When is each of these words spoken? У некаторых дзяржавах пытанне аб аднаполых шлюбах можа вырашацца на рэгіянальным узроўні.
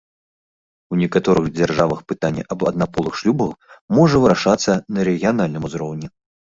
У 0.91 0.97
некаторых 1.01 1.45
дзяржавах 1.57 1.99
пытанне 2.13 2.43
аб 2.57 2.67
аднаполых 2.71 3.13
шлюбах 3.23 3.53
можа 4.01 4.15
вырашацца 4.27 4.71
на 4.93 4.99
рэгіянальным 5.13 5.63
узроўні. 5.73 6.07